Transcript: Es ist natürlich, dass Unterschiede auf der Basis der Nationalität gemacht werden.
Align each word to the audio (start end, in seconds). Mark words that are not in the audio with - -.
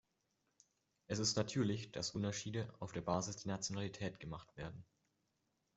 Es 1.05 1.19
ist 1.19 1.37
natürlich, 1.37 1.91
dass 1.91 2.15
Unterschiede 2.15 2.73
auf 2.79 2.91
der 2.91 3.01
Basis 3.01 3.35
der 3.37 3.51
Nationalität 3.51 4.19
gemacht 4.19 4.57
werden. 4.57 4.83